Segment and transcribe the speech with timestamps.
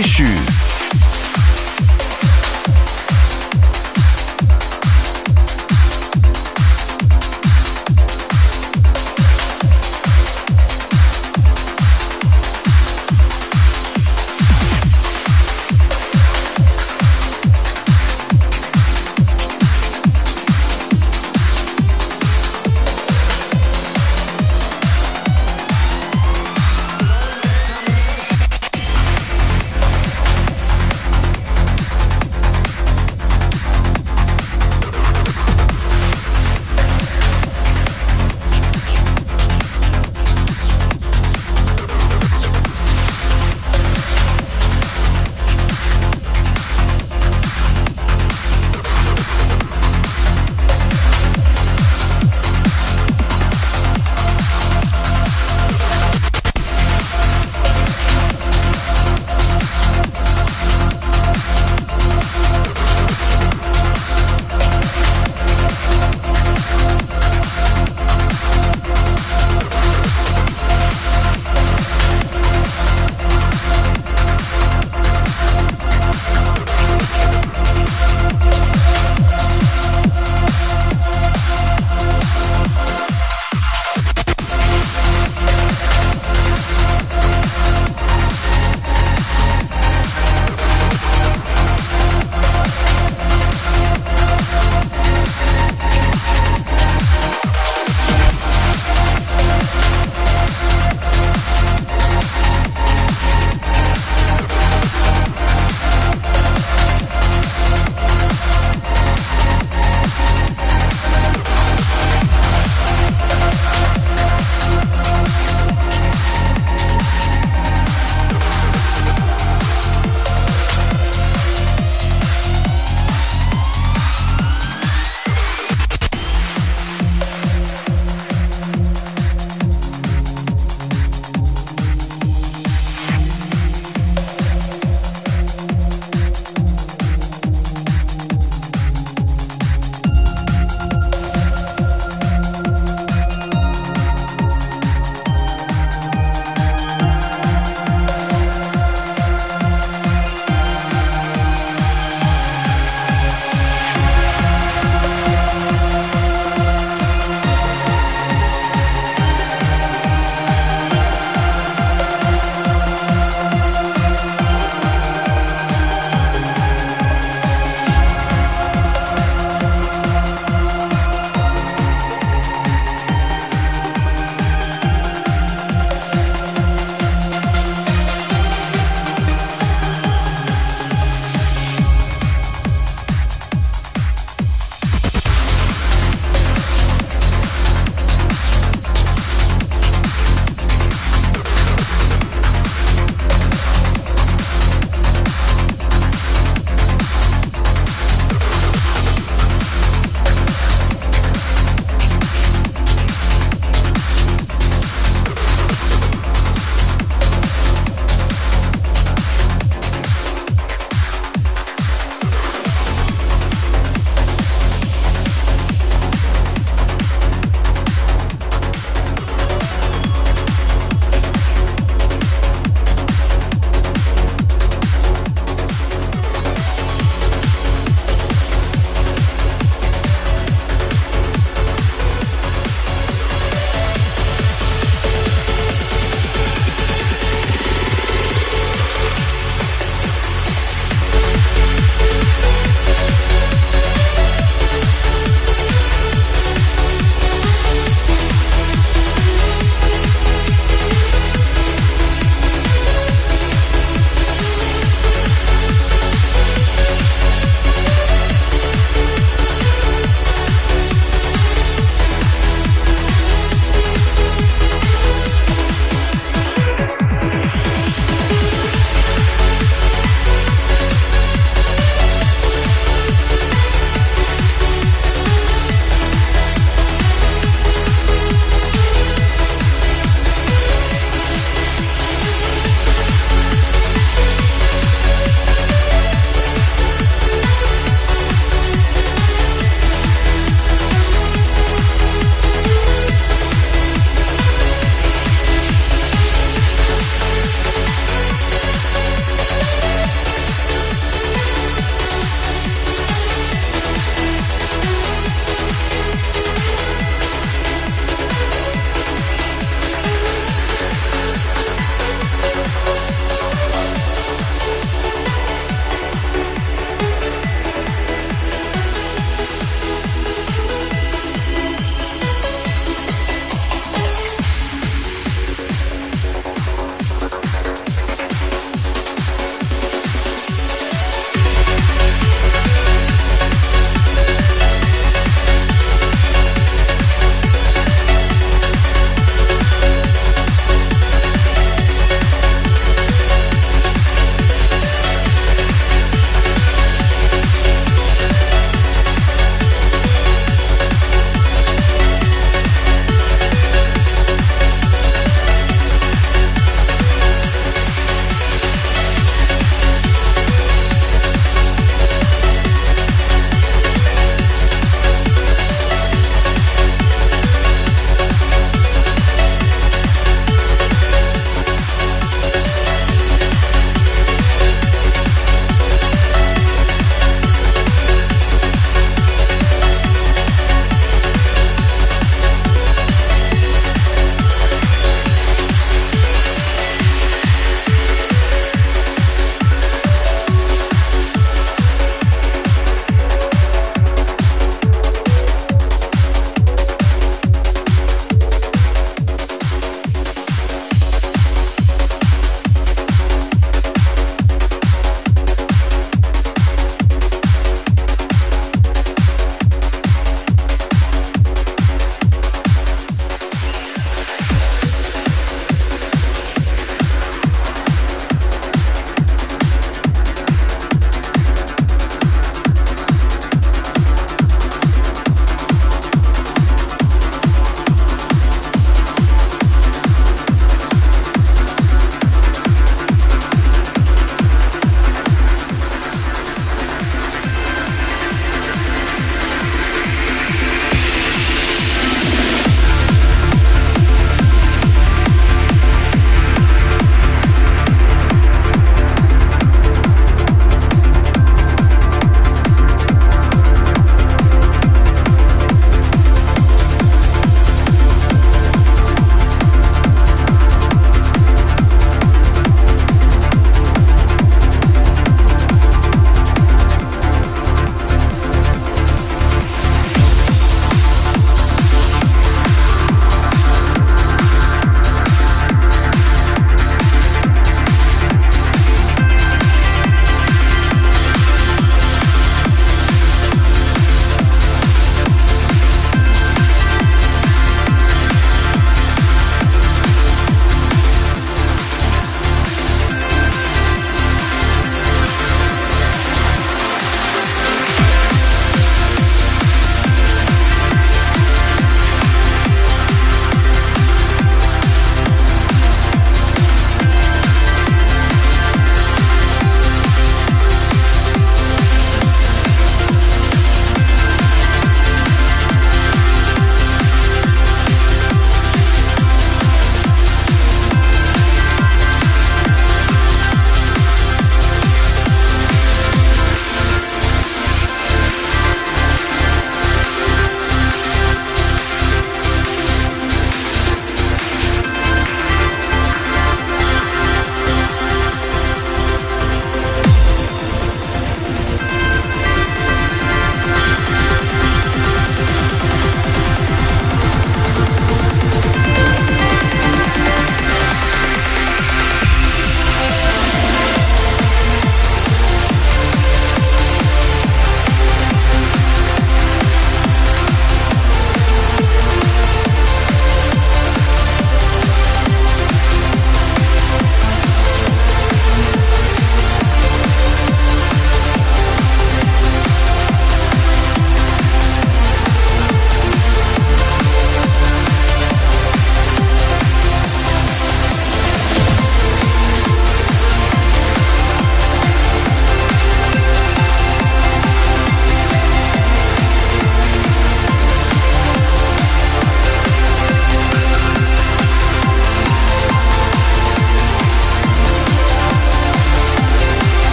[0.00, 0.37] 继续。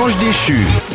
[0.00, 0.89] L'ange déchu.